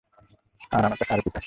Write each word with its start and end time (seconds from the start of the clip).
আর, 0.71 0.81
আমার 0.85 0.97
কাছে 0.97 1.13
আরো 1.13 1.21
পিস 1.25 1.29
আছে। 1.29 1.39